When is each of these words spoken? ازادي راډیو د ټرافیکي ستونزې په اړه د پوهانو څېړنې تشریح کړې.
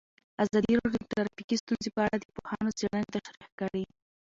ازادي 0.43 0.73
راډیو 0.79 1.01
د 1.03 1.07
ټرافیکي 1.11 1.55
ستونزې 1.61 1.89
په 1.95 1.99
اړه 2.05 2.17
د 2.19 2.23
پوهانو 2.35 2.75
څېړنې 2.77 3.07
تشریح 3.15 3.49
کړې. 3.59 3.83